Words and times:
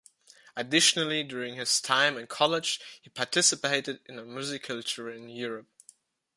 Additionally, 0.55 1.21
during 1.21 1.57
his 1.57 1.79
time 1.79 2.17
in 2.17 2.25
college, 2.25 2.79
he 3.03 3.11
participated 3.11 3.99
in 4.07 4.17
a 4.17 4.25
musical 4.25 4.81
tour 4.81 5.11
in 5.11 5.29
Europe. 5.29 5.67